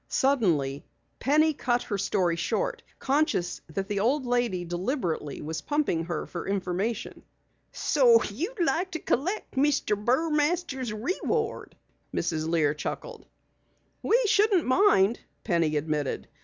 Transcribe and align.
Suddenly 0.09 0.83
Penny 1.19 1.53
cut 1.53 1.83
her 1.83 1.97
story 1.99 2.35
short, 2.35 2.81
conscious 2.97 3.61
that 3.69 3.87
the 3.87 3.99
old 3.99 4.25
lady 4.25 4.65
deliberately 4.65 5.41
was 5.43 5.61
pumping 5.61 6.05
her 6.05 6.23
of 6.23 6.35
information. 6.47 7.21
"So 7.71 8.23
you'd 8.23 8.59
like 8.59 8.89
to 8.93 8.99
collect 8.99 9.51
Mr. 9.53 9.95
Burmaster's 9.95 10.91
reward?" 10.91 11.75
Mrs. 12.15 12.49
Lear 12.49 12.73
chuckled. 12.73 13.27
"We 14.01 14.19
shouldn't 14.25 14.65
mind," 14.65 15.19
Penny 15.43 15.77
admitted. 15.77 16.27